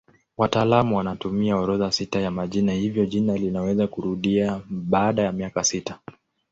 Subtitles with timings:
[0.37, 5.99] Wataalamu wanatumia orodha sita ya majina hivyo jina linaweza kurudia baada ya miaka sita.